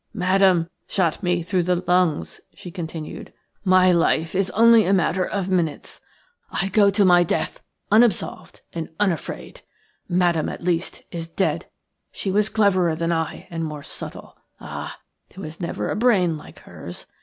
"Madame 0.15 0.67
shot 0.87 1.21
me 1.21 1.43
through 1.43 1.61
the 1.61 1.83
lungs," 1.87 2.41
she 2.55 2.71
continued. 2.71 3.31
"My 3.63 3.91
life 3.91 4.33
is 4.33 4.49
only 4.49 4.83
a 4.87 4.93
matter 4.93 5.23
of 5.23 5.47
minutes. 5.47 6.01
I 6.51 6.69
go 6.69 6.89
to 6.89 7.05
my 7.05 7.21
death 7.21 7.61
unabsolved 7.91 8.61
and 8.73 8.89
unafraid. 8.99 9.61
Madame, 10.09 10.49
at 10.49 10.63
least, 10.63 11.03
is 11.11 11.27
dead. 11.29 11.67
She 12.11 12.31
was 12.31 12.49
cleverer 12.49 12.95
than 12.95 13.11
I 13.11 13.45
and 13.51 13.63
more 13.63 13.83
subtle. 13.83 14.37
Ah! 14.59 14.97
there 15.29 15.51
never 15.59 15.83
was 15.85 15.91
a 15.91 15.95
brain 15.97 16.35
like 16.35 16.61
hers. 16.61 17.05